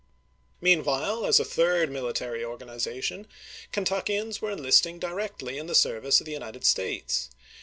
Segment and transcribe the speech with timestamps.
[0.61, 3.27] Meanwhile, as a third military organization,
[3.71, 7.29] Kentuckians were enlisting directly in the service of the United States.